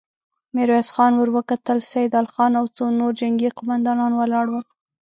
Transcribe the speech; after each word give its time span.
ميرويس 0.55 0.89
خان 0.95 1.11
ور 1.17 1.29
وکتل، 1.37 1.79
سيدال 1.91 2.25
خان 2.33 2.51
او 2.59 2.65
څو 2.75 2.85
نور 2.99 3.11
جنګي 3.19 3.49
قوماندان 3.57 3.97
ولاړ 4.19 4.45
ول. 4.51 4.65